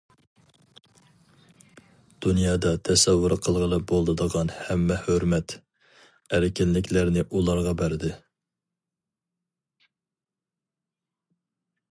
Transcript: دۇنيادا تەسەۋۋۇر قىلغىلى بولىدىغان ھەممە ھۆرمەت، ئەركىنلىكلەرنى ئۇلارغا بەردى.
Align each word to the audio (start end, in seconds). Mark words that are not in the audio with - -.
دۇنيادا 2.25 2.71
تەسەۋۋۇر 2.89 3.35
قىلغىلى 3.47 3.79
بولىدىغان 3.91 4.51
ھەممە 4.55 4.97
ھۆرمەت، 5.03 5.55
ئەركىنلىكلەرنى 6.39 7.27
ئۇلارغا 7.29 7.77
بەردى. 7.85 8.17